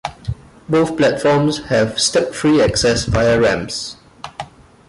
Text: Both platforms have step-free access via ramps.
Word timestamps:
Both 0.67 0.97
platforms 0.97 1.65
have 1.65 1.99
step-free 1.99 2.59
access 2.59 3.05
via 3.05 3.39
ramps. 3.39 3.97